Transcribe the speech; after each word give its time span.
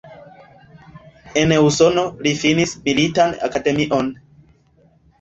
En 1.43 1.51
Usono 1.67 2.07
li 2.25 2.33
finis 2.41 2.75
Militan 2.89 3.39
Akademion. 3.53 4.15